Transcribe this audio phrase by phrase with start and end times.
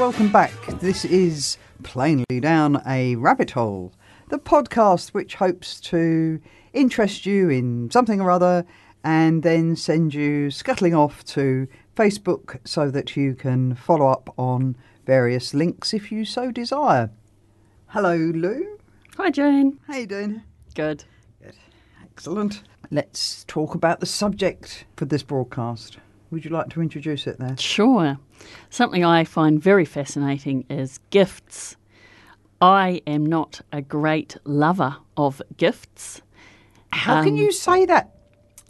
[0.00, 0.52] Welcome back.
[0.80, 3.92] This is Plainly Down a Rabbit Hole,
[4.28, 6.40] the podcast which hopes to
[6.72, 8.66] interest you in something or other
[9.04, 14.76] and then send you scuttling off to Facebook so that you can follow up on
[15.06, 17.08] various links if you so desire.
[17.86, 18.80] Hello, Lou.
[19.16, 19.78] Hi, Jane.
[19.86, 20.42] How are you doing?
[20.74, 21.04] Good.
[21.40, 21.54] Good.
[22.02, 22.64] Excellent.
[22.90, 25.98] Let's talk about the subject for this broadcast.
[26.32, 27.56] Would you like to introduce it there?
[27.56, 28.18] Sure.
[28.70, 31.76] Something I find very fascinating is gifts.
[32.60, 36.22] I am not a great lover of gifts.
[36.92, 38.14] How um, can you say that?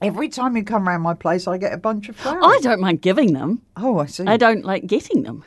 [0.03, 2.43] Every time you come around my place, I get a bunch of flowers.
[2.43, 3.63] I don't mind giving them.
[3.77, 4.25] Oh, I see.
[4.27, 5.45] I don't like getting them.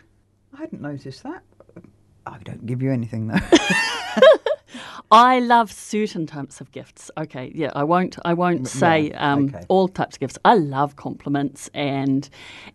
[0.54, 1.42] I hadn't noticed that.
[2.26, 3.40] I don't give you anything, though.
[5.14, 7.12] I love certain types of gifts.
[7.18, 8.18] Okay, yeah, I won't.
[8.26, 9.64] I won't say yeah, um, okay.
[9.68, 10.40] all types of gifts.
[10.44, 12.28] I love compliments and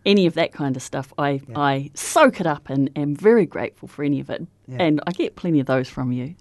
[0.05, 1.13] any of that kind of stuff.
[1.17, 1.59] I yeah.
[1.59, 4.77] I soak it up and am very grateful for any of it, yeah.
[4.79, 6.35] and I get plenty of those from you.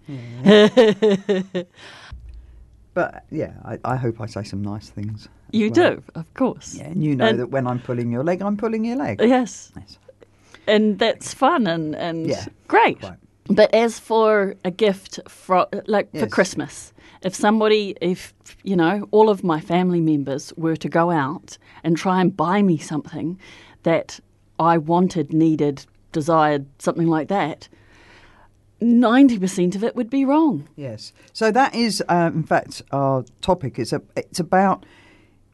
[2.95, 5.29] but yeah, I, I, hope I say some nice things.
[5.51, 5.97] You well.
[5.97, 6.77] do, of course.
[6.77, 9.21] Yeah, and you know and that when I'm pulling your leg, I'm pulling your leg.
[9.21, 9.73] Yes.
[9.75, 9.99] Nice.
[10.69, 13.03] And that's fun and, and great.
[13.03, 13.19] Right.
[13.49, 16.23] But as for a gift for like yes.
[16.23, 21.11] for Christmas, if somebody, if you know, all of my family members were to go
[21.11, 23.39] out and try and buy me something
[23.85, 24.21] that
[24.59, 27.69] I wanted, needed, desired, something like that,
[28.81, 30.69] ninety percent of it would be wrong.
[30.77, 31.13] Yes.
[31.33, 33.79] So that is, um, in fact, our topic.
[33.79, 34.85] It's a, it's about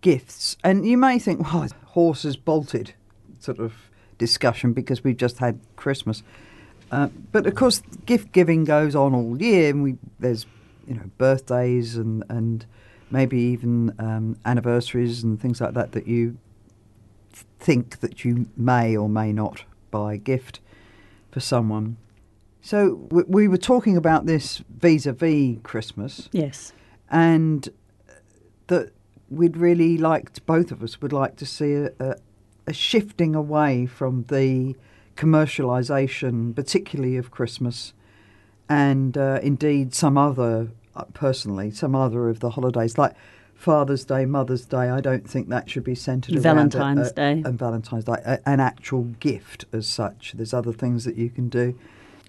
[0.00, 2.92] gifts, and you may think, well, horses bolted,
[3.38, 3.72] sort of
[4.18, 6.22] discussion because we've just had Christmas.
[6.94, 10.46] Uh, but of course, gift giving goes on all year, and we there's
[10.86, 12.66] you know birthdays and and
[13.10, 16.36] maybe even um, anniversaries and things like that that you
[17.58, 20.60] think that you may or may not buy a gift
[21.32, 21.96] for someone.
[22.60, 26.28] So we, we were talking about this vis-a-vis Christmas.
[26.32, 26.72] Yes.
[27.10, 27.68] And
[28.68, 28.92] that
[29.28, 32.16] we'd really liked, both of us would like to see a, a,
[32.66, 34.76] a shifting away from the
[35.16, 37.92] commercialisation, particularly of Christmas,
[38.68, 43.14] and uh, indeed some other, uh, personally, some other of the holidays, like
[43.54, 44.90] Father's Day, Mother's Day.
[44.90, 48.60] I don't think that should be centred around Valentine's Day and Valentine's Day, a, an
[48.60, 50.32] actual gift as such.
[50.32, 51.78] There's other things that you can do.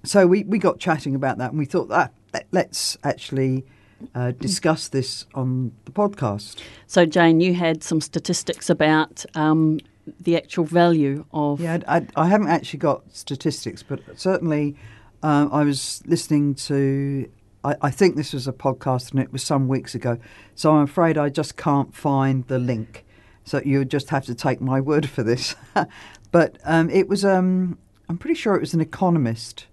[0.03, 2.13] So we, we got chatting about that, and we thought that
[2.51, 3.65] let's actually.
[4.13, 6.61] Uh, discuss this on the podcast.
[6.85, 9.79] So, Jane, you had some statistics about um,
[10.19, 11.59] the actual value of.
[11.59, 14.75] Yeah, I, I haven't actually got statistics, but certainly
[15.23, 17.29] um, I was listening to.
[17.63, 20.19] I, I, think this was a podcast and it was some weeks ago,
[20.53, 23.05] so I'm afraid I just can't find the link.
[23.43, 25.55] So you just have to take my word for this.
[26.31, 27.25] but um, it was.
[27.25, 27.77] Um,
[28.07, 29.65] I'm pretty sure it was an economist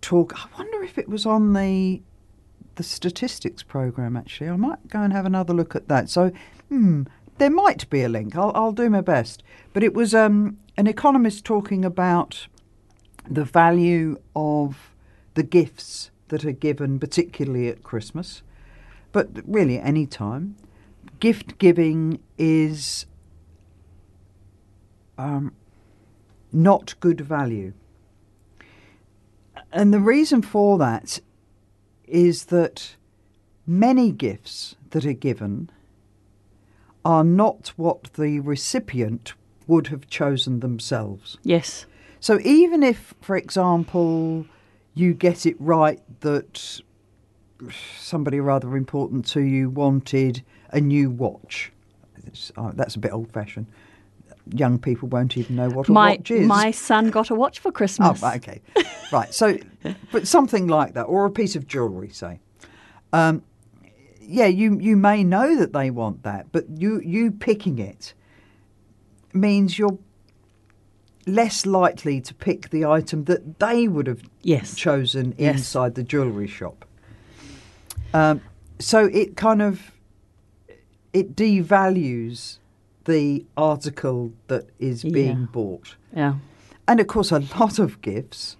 [0.00, 0.34] talk.
[0.36, 2.02] I wonder if it was on the
[2.76, 4.16] the statistics program.
[4.16, 6.10] Actually, I might go and have another look at that.
[6.10, 6.32] So,
[6.68, 7.04] hmm,
[7.38, 8.36] there might be a link.
[8.36, 9.42] I'll, I'll do my best.
[9.72, 12.46] But it was um, an economist talking about
[13.28, 14.94] the value of
[15.34, 18.42] the gifts that are given, particularly at Christmas,
[19.12, 20.56] but really any time.
[21.20, 23.06] Gift giving is
[25.18, 25.52] um,
[26.52, 27.72] not good value.
[29.72, 31.20] And the reason for that
[32.06, 32.96] is that
[33.66, 35.70] many gifts that are given
[37.04, 39.34] are not what the recipient
[39.66, 41.38] would have chosen themselves.
[41.42, 41.86] Yes.
[42.20, 44.46] So even if, for example,
[44.94, 46.80] you get it right that
[47.98, 51.70] somebody rather important to you wanted a new watch,
[52.56, 53.66] uh, that's a bit old fashioned.
[54.52, 56.46] Young people won't even know what a my, watch is.
[56.46, 58.22] My son got a watch for Christmas.
[58.22, 58.60] Oh, okay.
[59.12, 59.32] right.
[59.32, 59.56] So,
[60.12, 62.40] but something like that, or a piece of jewellery, say.
[63.12, 63.42] Um,
[64.26, 68.14] yeah, you you may know that they want that, but you you picking it
[69.32, 69.98] means you're
[71.26, 74.74] less likely to pick the item that they would have yes.
[74.74, 75.56] chosen yes.
[75.56, 76.84] inside the jewellery shop.
[78.12, 78.42] Um,
[78.78, 79.90] so it kind of
[81.12, 82.58] it devalues
[83.04, 85.46] the article that is being Yeah.
[85.52, 85.96] bought.
[86.14, 86.34] Yeah.
[86.86, 88.56] And of course, a lot of gifts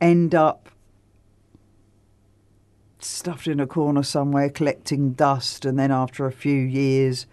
[0.00, 0.61] end up
[3.04, 7.26] stuffed in a corner somewhere, collecting dust, and then after a few years,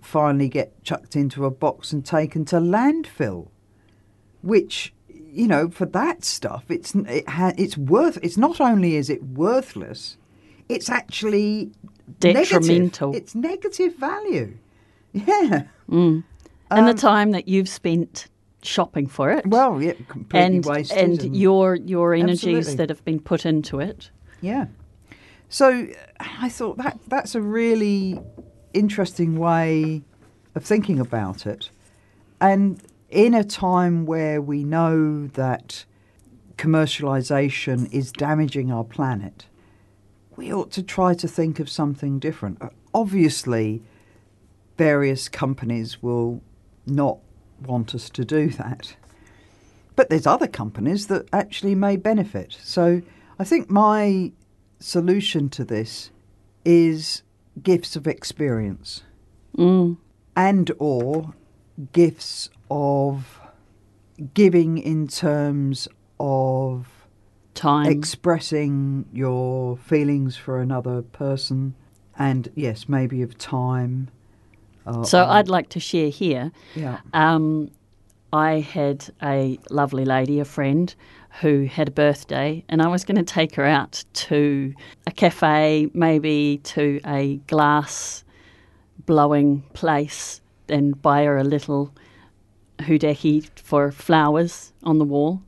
[0.00, 3.48] finally get chucked into a box and taken to landfill.
[4.42, 8.18] Which, you know, for that stuff, it's it ha- it's worth.
[8.22, 10.16] It's not only is it worthless,
[10.68, 11.70] it's actually
[12.20, 13.08] Detrimental.
[13.10, 13.22] Negative.
[13.22, 14.56] It's negative value.
[15.12, 15.64] Yeah.
[15.90, 16.24] Mm.
[16.70, 18.26] and the Um, time that you've spent
[18.62, 19.46] shopping for it.
[19.46, 20.98] Well, yeah, completely and wasted.
[21.24, 22.74] and your your energies Absolutely.
[22.76, 24.10] that have been put into it.
[24.42, 24.66] Yeah.
[25.48, 25.86] So
[26.18, 28.20] I thought that that's a really
[28.74, 30.02] interesting way
[30.54, 31.70] of thinking about it.
[32.40, 35.84] And in a time where we know that
[36.56, 39.46] commercialization is damaging our planet,
[40.36, 42.60] we ought to try to think of something different.
[42.92, 43.82] Obviously,
[44.76, 46.42] various companies will
[46.86, 47.18] not
[47.64, 48.96] want us to do that.
[49.94, 52.56] But there's other companies that actually may benefit.
[52.62, 53.00] So
[53.38, 54.32] I think my
[54.78, 56.10] solution to this
[56.64, 57.22] is
[57.62, 59.02] gifts of experience
[59.56, 59.96] Mm.
[60.36, 61.32] and or
[61.92, 63.40] gifts of
[64.34, 65.88] giving in terms
[66.20, 66.86] of
[67.54, 67.86] Time.
[67.86, 71.74] expressing your feelings for another person
[72.18, 74.08] and yes maybe of time
[74.86, 76.52] uh, so I'd like to share here.
[76.74, 77.70] yeah Um,
[78.32, 80.94] I had a lovely lady, a friend,
[81.40, 84.74] who had a birthday, and I was going to take her out to
[85.06, 88.24] a cafe, maybe to a glass
[89.04, 91.92] blowing place, and buy her a little
[92.78, 95.42] houdeki for flowers on the wall.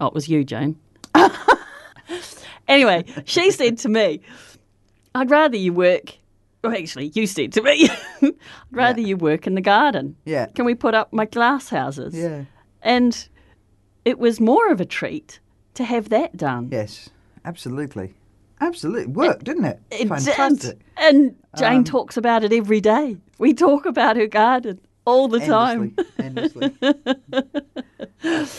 [0.00, 0.78] Oh, it was you, Jane.
[2.68, 4.20] anyway, she said to me,
[5.14, 6.16] I'd rather you work.
[6.62, 7.88] Well, actually, you said to me,
[8.22, 8.34] I'd
[8.72, 10.16] rather you work in the garden.
[10.24, 12.14] yeah Can we put up my glass houses?
[12.14, 12.44] yeah
[12.82, 13.28] And
[14.04, 15.40] it was more of a treat
[15.74, 16.68] to have that done.
[16.72, 17.10] yes
[17.44, 18.14] absolutely
[18.60, 20.84] absolutely worked didn't it It fantastic did.
[20.96, 23.16] And Jane Um, talks about it every day.
[23.38, 25.94] We talk about her garden all the time.
[26.18, 28.58] endlessly, endlessly.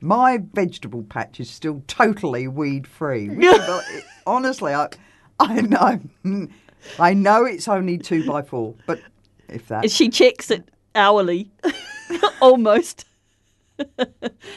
[0.00, 3.30] My vegetable patch is still totally weed free.
[4.26, 4.88] Honestly, I,
[5.38, 6.00] I know,
[6.98, 9.00] I know it's only two by four, but
[9.48, 11.50] if that, she checks it hourly,
[12.40, 13.06] almost.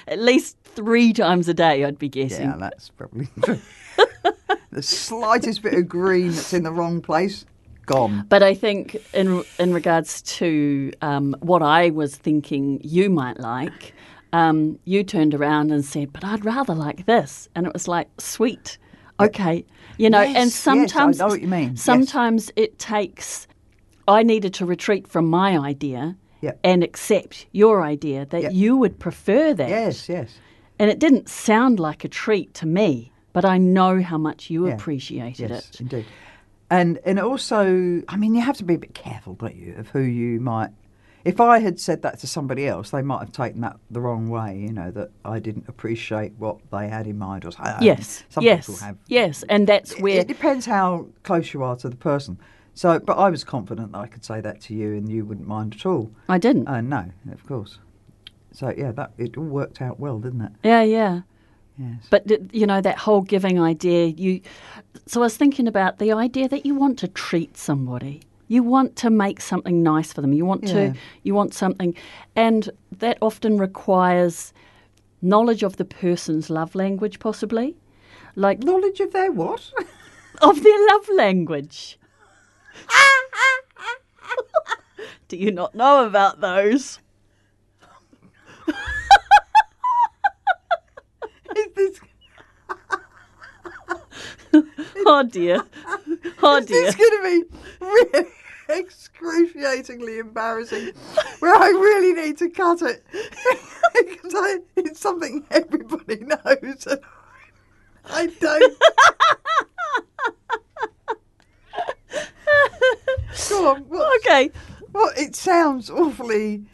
[0.08, 2.50] At least three times a day, I'd be guessing.
[2.50, 3.60] yeah, that's probably true.
[4.72, 7.46] the slightest bit of green that's in the wrong place,
[7.86, 8.26] gone.
[8.30, 13.94] But I think in in regards to um, what I was thinking you might like,
[14.34, 18.10] um, you turned around and said, "But I'd rather like this," and it was like,
[18.20, 18.78] "Sweet,
[19.20, 19.66] okay,"
[19.98, 20.22] you know.
[20.22, 21.70] Yes, and yes, I sometimes, know what you mean.
[21.72, 21.82] Yes.
[21.82, 23.48] Sometimes it takes.
[24.08, 26.60] I needed to retreat from my idea Yep.
[26.64, 28.52] and accept your idea that Yep.
[28.54, 29.70] you would prefer that.
[29.70, 30.30] Yes, yes.
[30.78, 34.68] And it didn't sound like a treat to me, but I know how much you
[34.68, 34.74] Yeah.
[34.74, 35.82] appreciated Yes, it.
[35.82, 36.06] indeed.
[36.70, 39.88] And and also, I mean, you have to be a bit careful, don't you, of
[39.90, 40.70] who you might.
[41.26, 44.30] If I had said that to somebody else, they might have taken that the wrong
[44.30, 44.58] way.
[44.58, 47.82] You know that I didn't appreciate what they had in mind, or something.
[47.82, 48.98] Yes, Some yes, people have.
[49.08, 52.38] yes, and that's where it depends how close you are to the person.
[52.76, 55.48] So, but I was confident that I could say that to you, and you wouldn't
[55.48, 56.12] mind at all.
[56.30, 56.68] I didn't.
[56.68, 57.80] Uh, no, of course.
[58.52, 60.52] So yeah, that it all worked out well, didn't it?
[60.64, 61.22] yeah, yeah.
[61.78, 62.08] Yes.
[62.10, 64.06] But you know that whole giving idea.
[64.08, 64.40] You,
[65.08, 68.22] so I was thinking about the idea that you want to treat somebody.
[68.48, 70.34] You want to make something nice for them.
[70.34, 70.74] You want Yeah.
[70.74, 70.94] to.
[71.24, 71.96] You want something,
[72.36, 74.54] and that often requires
[75.22, 77.76] knowledge of the person's love language, possibly,
[78.36, 79.72] like Knowledge of their what?
[80.42, 81.98] of their love language.
[85.28, 87.00] Do you not know about those?
[91.58, 92.00] Is this
[95.06, 95.64] Oh dear.
[96.42, 96.92] Oh dear.
[96.92, 98.28] this going to be really
[98.70, 100.92] excruciatingly embarrassing?
[101.40, 106.88] Where I really need to cut it because I, it's something everybody knows.
[106.88, 107.00] And
[108.06, 108.78] I don't.
[113.50, 113.86] Go on.
[114.18, 114.52] Okay.
[114.94, 116.64] Well, it sounds awfully.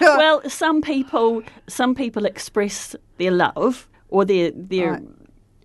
[0.00, 5.02] Well, some people some people express their love or their their Right.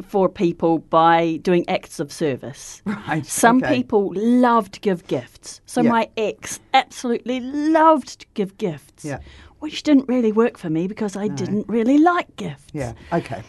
[0.01, 2.81] For people by doing acts of service.
[3.07, 3.25] Right.
[3.25, 3.75] Some okay.
[3.77, 5.61] people love to give gifts.
[5.65, 5.89] So Yeah.
[5.91, 9.05] my ex absolutely loved to give gifts.
[9.05, 9.19] Yeah.
[9.59, 12.65] Which didn't really work for me because I didn't really like gifts.
[12.73, 12.93] Yeah.
[13.13, 13.41] Okay.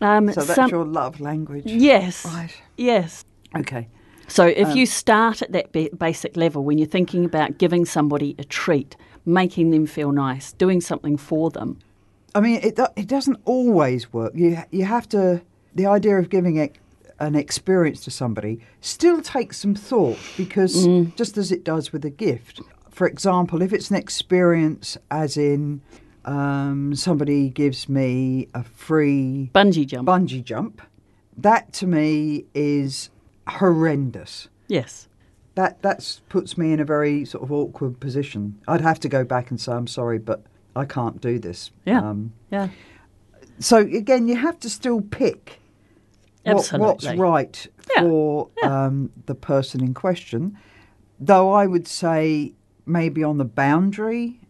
[0.00, 1.64] Um, So that's some- your love language.
[1.66, 2.24] Yes.
[2.26, 2.50] Right.
[2.76, 3.24] Yes.
[3.56, 3.88] Okay.
[4.28, 8.34] So if Um, you start at that basic level, when you're thinking about giving somebody
[8.38, 11.78] a treat, making them feel nice, doing something for them,
[12.34, 14.32] I mean, it it doesn't always work.
[14.34, 15.40] You you have to.
[15.76, 16.76] The idea of giving it
[17.20, 22.10] an experience to somebody still takes some thought because just as it does with a
[22.10, 22.60] gift.
[22.90, 25.80] For example, if it's an experience, as in
[26.24, 30.08] um, somebody gives me a free bungee jump.
[30.08, 30.82] bungee jump,
[31.36, 33.10] that to me is
[33.48, 34.48] horrendous.
[34.68, 35.08] yes.
[35.56, 38.58] That that's puts me in a very sort of awkward position.
[38.68, 40.42] I'd have to go back and say I'm sorry, but
[40.74, 41.70] I can't do this.
[41.86, 42.00] Yeah.
[42.00, 42.68] Um, Yeah.
[43.58, 45.60] so again, you have to still pick
[46.54, 50.56] what, what's right Yeah, for Um, the person in question.
[51.18, 52.52] Though I would say
[52.84, 54.40] maybe on the boundary,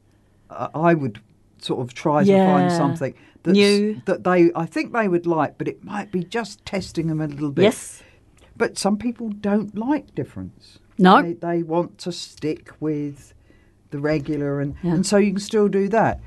[0.51, 1.21] uh, I would
[1.59, 4.03] sort of try to find something that's, New.
[4.07, 7.27] that they I think they would like, but it might be just testing them a
[7.27, 7.63] little bit.
[7.63, 8.03] Yes.
[8.57, 10.79] But some people don't like difference.
[10.99, 11.23] No.
[11.23, 13.35] They, they want to stick with
[13.91, 14.95] the regular, and, Yeah.
[14.95, 16.21] and so you can still do that.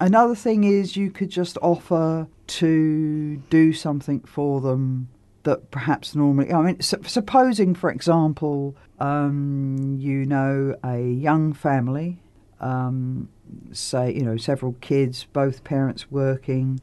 [0.00, 5.08] Another thing is you could just offer to do something for them
[5.44, 6.52] that perhaps normally.
[6.52, 12.18] I mean, su- supposing, for example, um, you know a young family,
[12.60, 13.28] um,
[13.72, 16.80] say you know several kids, both parents working,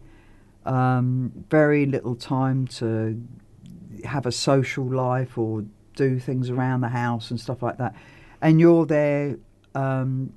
[0.65, 3.21] um, very little time to
[4.05, 5.65] have a social life or
[5.95, 7.93] do things around the house and stuff like that,
[8.41, 9.37] and you're there
[9.75, 10.31] um,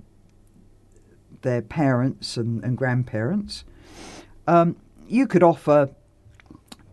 [1.44, 3.64] their parents and, and grandparents,
[4.48, 4.74] um,
[5.08, 5.90] you could offer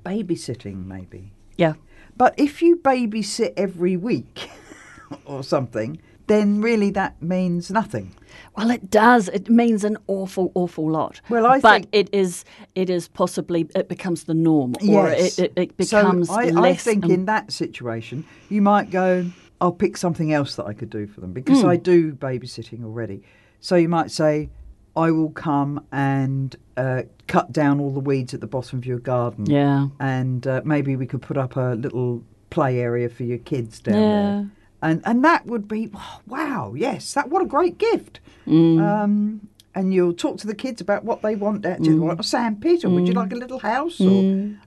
[0.05, 1.31] babysitting maybe.
[1.58, 1.74] Yeah.
[2.17, 4.50] But if you babysit every week
[5.25, 8.15] or something, then really that means nothing.
[8.55, 9.27] Well, it does.
[9.29, 11.20] It means an awful, awful lot.
[11.29, 12.46] Well, I but think- it is.
[12.75, 13.67] It is possibly.
[13.75, 15.39] It becomes the norm, or Yes.
[15.39, 16.70] it, it, it becomes so I.
[16.70, 19.25] I think in that situation, you might go,
[19.60, 21.67] I'll pick something else that I could do for them because Hmm.
[21.70, 23.24] I do babysitting already.
[23.62, 24.50] So you might say,
[24.96, 29.00] I will come and uh, cut down all the weeds at the bottom of your
[29.00, 29.46] garden.
[29.46, 29.88] Yeah.
[30.00, 33.96] And uh, maybe we could put up a little play area for your kids down
[33.96, 34.01] Yeah.
[34.10, 34.50] there.
[34.84, 35.91] And, and that would be,
[36.27, 38.20] wow, yes, that what a great gift.
[38.48, 38.82] Mm.
[38.82, 41.62] Um, and you'll talk to the kids about what they want.
[41.62, 44.01] Do you want a sandpit, or would you like a little house?
[44.01, 44.20] Or,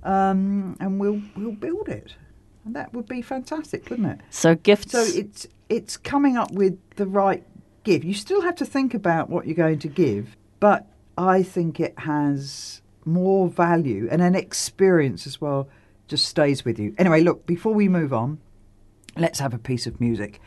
[0.04, 2.14] um, and we'll we'll build it,
[2.64, 4.20] and that would be fantastic, wouldn't it?
[4.30, 4.92] So gifts.
[4.92, 7.44] So it's it's coming up with the right
[7.84, 8.04] gift.
[8.04, 10.86] You still have to think about what you're going to give, but
[11.16, 15.68] I think it has more value and an experience as well.
[16.08, 16.94] Just stays with you.
[16.98, 17.46] Anyway, look.
[17.46, 18.38] Before we move on,
[19.16, 20.40] let's have a piece of music.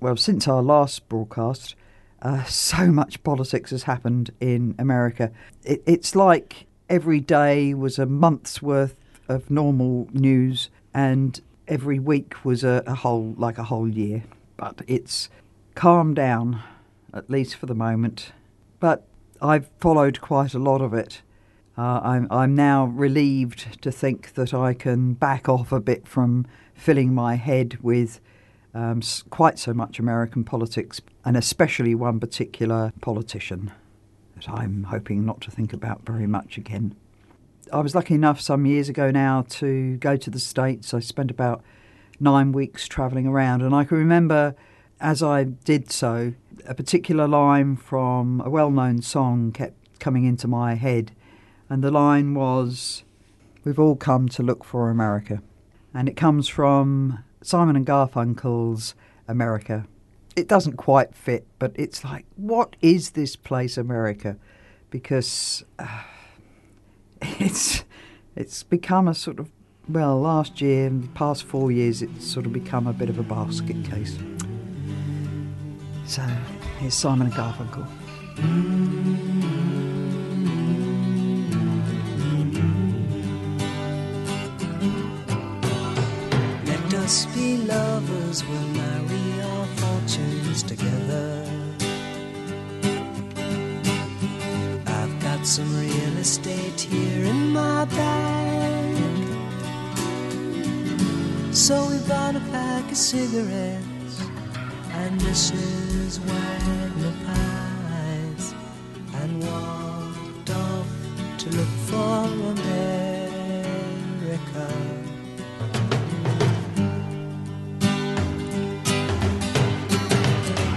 [0.00, 1.74] Well, since our last broadcast,
[2.20, 5.30] uh, so much politics has happened in America.
[5.64, 8.96] It, it's like every day was a month's worth
[9.28, 14.24] of normal news, and every week was a, a whole like a whole year.
[14.56, 15.28] But it's
[15.74, 16.60] calmed down,
[17.12, 18.32] at least for the moment.
[18.80, 19.06] But
[19.40, 21.22] I've followed quite a lot of it.
[21.76, 26.46] Uh, I'm I'm now relieved to think that I can back off a bit from
[26.74, 28.20] filling my head with
[28.74, 29.00] um,
[29.30, 33.72] quite so much American politics, and especially one particular politician
[34.34, 36.94] that I'm hoping not to think about very much again.
[37.72, 40.94] I was lucky enough some years ago now to go to the States.
[40.94, 41.62] I spent about
[42.18, 44.54] nine weeks travelling around, and I can remember
[45.00, 46.34] as I did so,
[46.66, 51.12] a particular line from a well known song kept coming into my head,
[51.68, 53.04] and the line was,
[53.64, 55.42] We've all come to look for America.
[55.92, 58.94] And it comes from Simon and Garfunkel's
[59.26, 59.86] America.
[60.36, 64.36] It doesn't quite fit, but it's like, what is this place, America?
[64.90, 66.04] Because uh,
[67.22, 67.84] it's
[68.36, 69.50] it's become a sort of
[69.88, 73.18] well, last year and the past four years, it's sort of become a bit of
[73.18, 74.18] a basket case.
[76.08, 76.22] So
[76.78, 77.86] here's uh, Simon and Garfunkel.
[86.64, 91.44] Let us be lovers, we'll marry our fortunes together.
[94.86, 98.96] I've got some real estate here in my bag.
[101.54, 103.87] So we bought a pack of cigarettes
[105.04, 106.18] and Mrs.
[106.26, 108.54] Wagner pies
[109.20, 110.88] and walked off
[111.38, 112.24] to look for
[112.54, 112.68] America.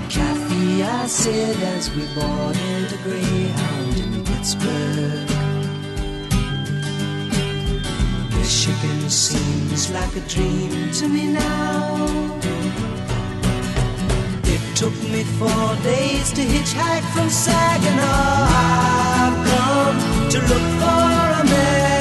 [0.10, 5.30] Kathy, I said as we boarded a Greyhound in Pittsburgh.
[8.38, 12.32] Michigan seems like a dream to me now.
[14.82, 18.48] Took me four days to hitchhike from Saginaw.
[18.50, 19.98] I've come
[20.32, 21.14] to look for
[21.46, 21.94] America.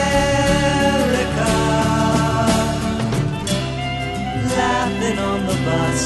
[4.56, 6.00] Laughing on the bus,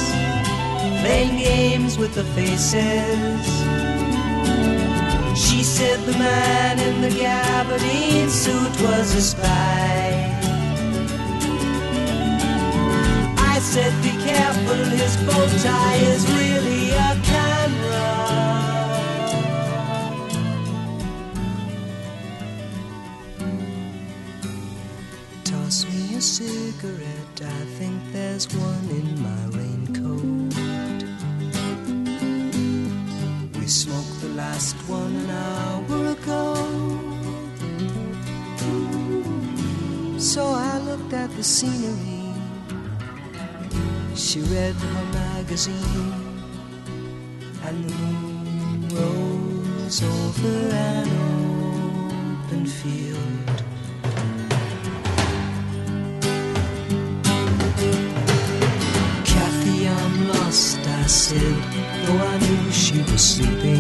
[1.00, 3.46] playing games with the faces.
[5.38, 10.40] She said the man in the gabardine suit was a spy.
[13.38, 16.53] I said, be careful, his bow tie is really
[41.44, 42.32] the scenery
[44.14, 46.14] she read her magazine,
[47.66, 51.08] and the moon rose over an
[52.46, 53.56] open field.
[59.26, 61.58] Kathy, I'm lost, I said,
[62.06, 63.73] though I knew she was sleeping.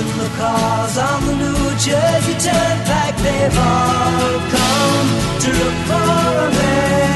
[0.00, 3.16] Watching the cars on the New Jersey Turnpike.
[3.16, 5.08] They've all come
[5.40, 7.09] to look for America.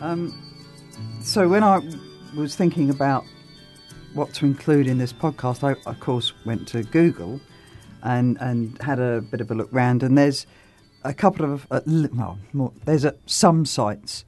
[0.00, 0.32] Um,
[1.22, 1.80] so when I
[2.36, 3.24] was thinking about
[4.14, 7.40] what to include in this podcast, I of course went to Google
[8.02, 10.46] and and had a bit of a look round, and there's
[11.04, 14.24] a couple of uh, well, more, there's a, some sites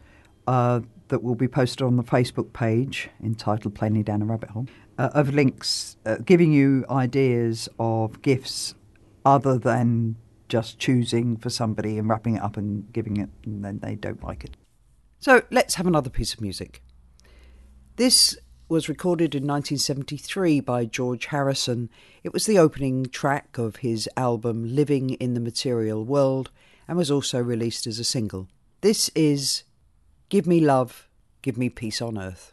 [0.46, 4.66] uh, that will be posted on the Facebook page entitled "Plainly Down a Rabbit Hole"
[4.98, 8.74] uh, of links uh, giving you ideas of gifts
[9.24, 10.16] other than
[10.48, 14.22] just choosing for somebody and wrapping it up and giving it, and then they don't
[14.24, 14.56] like it.
[15.20, 16.82] So let's have another piece of music.
[17.96, 18.38] This
[18.70, 21.90] was recorded in 1973 by George Harrison.
[22.24, 26.50] It was the opening track of his album Living in the Material World
[26.88, 28.48] and was also released as a single.
[28.80, 29.64] This is
[30.30, 31.06] Give Me Love,
[31.42, 32.52] Give Me Peace on Earth.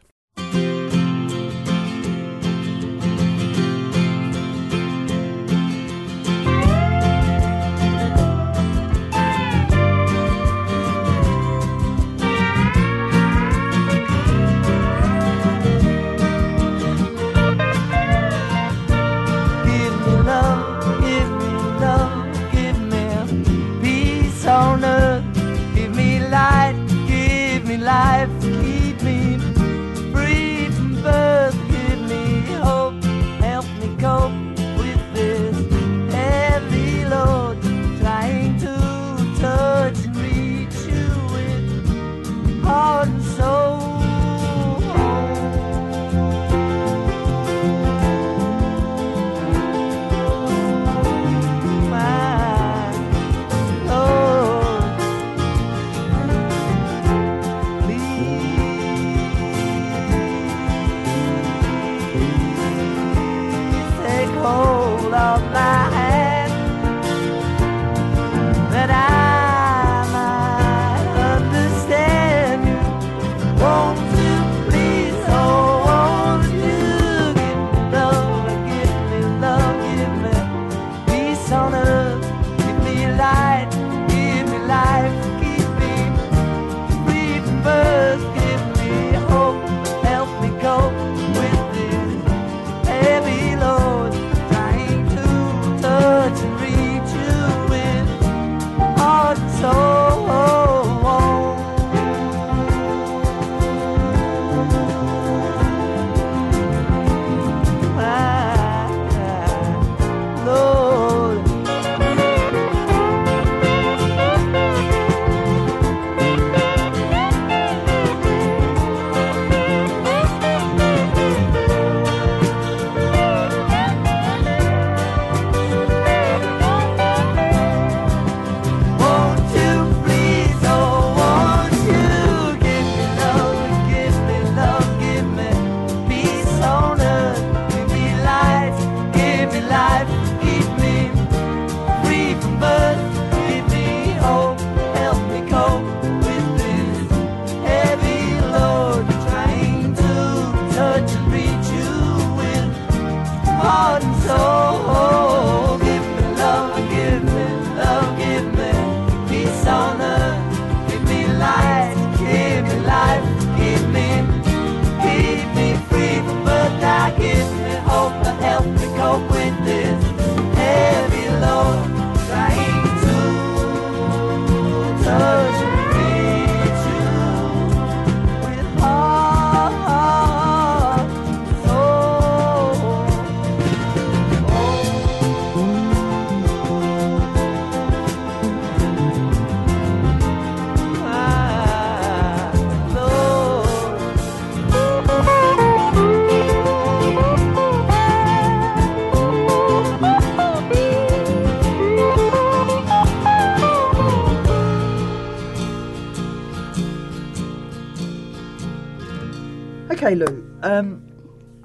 [210.07, 210.59] Okay, Lou.
[210.63, 211.05] Um,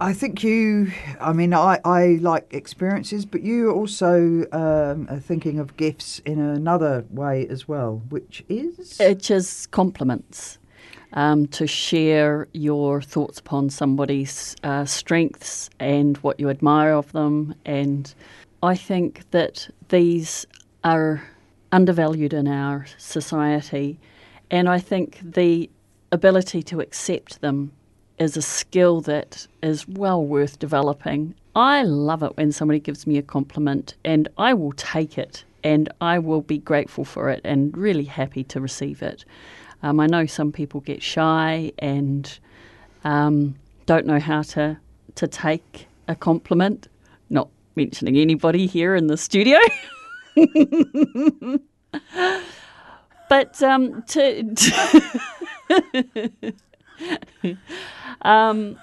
[0.00, 0.90] I think you.
[1.20, 6.40] I mean, I, I like experiences, but you also um, are thinking of gifts in
[6.40, 10.58] another way as well, which is which is compliments.
[11.12, 17.54] Um, to share your thoughts upon somebody's uh, strengths and what you admire of them,
[17.64, 18.12] and
[18.60, 20.46] I think that these
[20.82, 21.22] are
[21.70, 24.00] undervalued in our society,
[24.50, 25.70] and I think the
[26.10, 27.70] ability to accept them
[28.22, 31.34] is a skill that is well worth developing.
[31.56, 35.88] I love it when somebody gives me a compliment and I will take it and
[36.00, 39.24] I will be grateful for it and really happy to receive it.
[39.82, 42.38] Um, I know some people get shy and
[43.04, 43.56] um,
[43.86, 44.78] don't know how to,
[45.16, 46.86] to take a compliment,
[47.28, 49.58] not mentioning anybody here in the studio.
[53.28, 56.52] but um, to, to
[58.22, 58.76] um,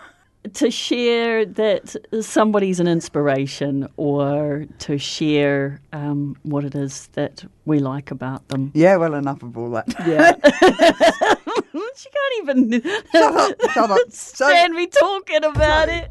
[0.54, 7.80] to share that somebody's an inspiration or to share um, what it is that we
[7.80, 8.72] like about them.
[8.74, 9.88] Yeah, well, enough of all that.
[10.08, 10.34] Yeah.
[11.96, 14.00] she can't even shut up, shut up.
[14.10, 16.10] stand me talking about it.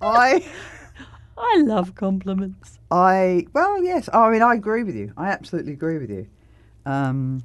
[0.00, 0.44] I
[1.36, 2.78] I love compliments.
[2.90, 4.08] I well, yes.
[4.12, 5.12] I mean, I agree with you.
[5.16, 6.26] I absolutely agree with you.
[6.86, 7.42] Um,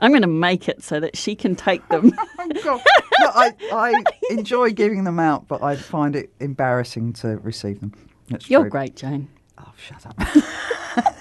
[0.00, 2.12] I'm going to make it so that she can take them.
[2.38, 2.82] oh,
[3.20, 7.92] no, I, I enjoy giving them out, but I find it embarrassing to receive them.
[8.28, 8.70] That's You're true.
[8.70, 9.28] great, Jane.
[9.58, 11.14] Oh, shut up.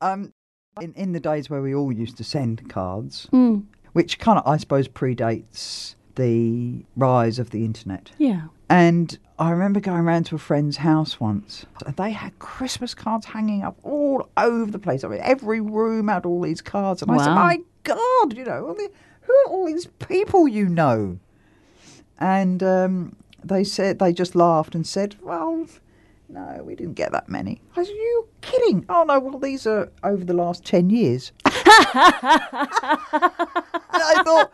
[0.00, 0.32] um,
[0.80, 3.64] in, in the days where we all used to send cards, mm.
[3.92, 8.10] which kind of, I suppose, predates the rise of the internet.
[8.18, 8.48] Yeah.
[8.72, 11.66] And I remember going around to a friend's house once.
[11.84, 15.04] And they had Christmas cards hanging up all over the place.
[15.04, 17.02] I mean, every room had all these cards.
[17.02, 17.18] And wow.
[17.18, 18.74] I said, my God, you know,
[19.20, 21.18] who are all these people you know?
[22.18, 25.66] And um, they said, they just laughed and said, well,
[26.30, 27.60] no, we didn't get that many.
[27.76, 28.86] I said, you kidding?
[28.88, 31.30] Oh, no, well, these are over the last 10 years.
[31.44, 31.54] and
[33.94, 34.50] I thought,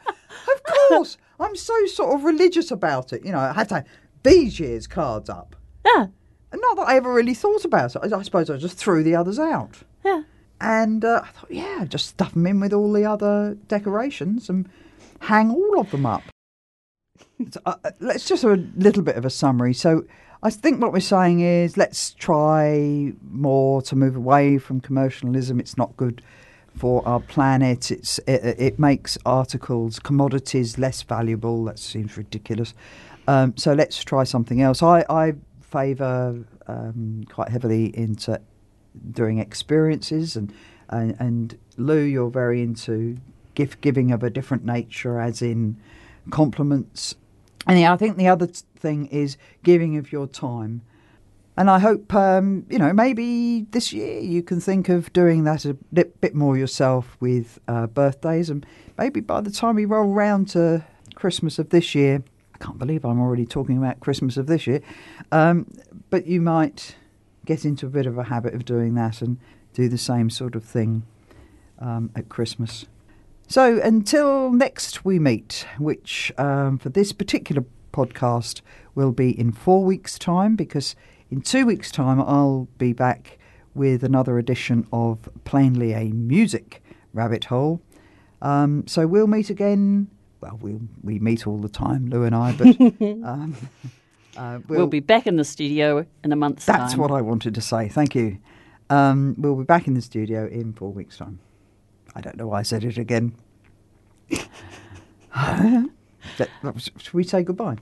[0.52, 3.24] of course, I'm so sort of religious about it.
[3.24, 3.85] You know, I had to
[4.28, 5.56] these year's cards up.
[5.84, 6.06] Yeah.
[6.50, 8.12] And not that I ever really thought about it.
[8.12, 9.82] I, suppose I just threw the others out.
[10.04, 10.22] Yeah.
[10.60, 14.68] And uh, I thought, yeah, just stuff them in with all the other decorations and
[15.20, 16.22] hang all of them up.
[17.50, 19.74] so, uh, uh, let's just have a little bit of a summary.
[19.74, 20.04] So
[20.42, 25.60] I think what we're saying is let's try more to move away from commercialism.
[25.60, 26.22] It's not good
[26.76, 27.90] for our planet.
[27.90, 31.64] It's it, it makes articles, commodities less valuable.
[31.64, 32.72] That seems ridiculous.
[33.28, 34.82] Um, so let's try something else.
[34.82, 38.40] I, I favour um, quite heavily into
[39.12, 40.50] doing experiences, and,
[40.88, 43.18] and and Lou, you're very into
[43.54, 45.76] gift giving of a different nature, as in
[46.30, 47.16] compliments.
[47.66, 50.80] And yeah, I think the other thing is giving of your time.
[51.54, 55.66] And I hope, um, you know, maybe this year you can think of doing that
[55.66, 58.48] a bit, more yourself with uh, birthdays.
[58.48, 58.64] And
[58.96, 60.86] maybe by the time we roll round to
[61.16, 62.22] Christmas of this year,
[62.61, 64.81] I can't believe I'm already talking about Christmas of this year.
[65.31, 65.66] Um,
[66.11, 66.97] but you might
[67.44, 69.38] get into a bit of a habit of doing that and
[69.73, 71.05] do the same sort of thing
[71.79, 72.87] um, at Christmas.
[73.47, 78.61] So until next we meet, which um, for this particular podcast
[78.94, 80.94] will be in four weeks' time, because
[81.31, 83.38] in two weeks' time I'll be back
[83.75, 86.83] with another edition of Plainly a Music
[87.14, 87.81] Rabbit Hole.
[88.42, 90.09] Um, so we'll meet again
[90.40, 92.66] well, we we meet all the time, Lou and I, but
[93.01, 93.57] um,
[94.37, 96.87] uh, we'll, we'll, be back in the studio in a month's that's time.
[96.87, 97.88] That's what I wanted to say.
[97.88, 98.38] Thank you.
[98.90, 101.40] Um, we'll be back in the studio in four weeks' time.
[102.14, 103.35] I don't know why I said it again.
[106.37, 107.77] Should we say goodbye?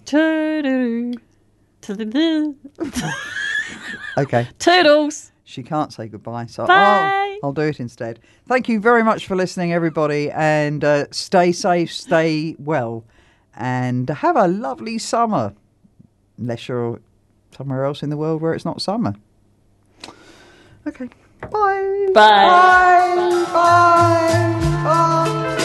[4.18, 4.48] Okay.
[4.58, 6.46] Toodles she can't say goodbye.
[6.46, 8.18] So I'll, I'll, do it instead.
[8.46, 13.04] Thank you very much for listening, everybody, and uh, stay safe, stay well,
[13.54, 15.54] and have a lovely summer,
[16.36, 17.00] unless you're
[17.56, 19.14] somewhere else in the world where it's not summer.
[20.84, 21.08] Okay.
[21.40, 22.08] Bye.
[22.12, 22.12] Bye.
[22.12, 23.46] Bye.
[23.52, 24.02] Bye.
[24.84, 25.56] Bye.
[25.56, 25.62] Bye.